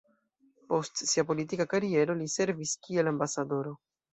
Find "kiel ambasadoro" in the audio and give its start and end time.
2.87-3.79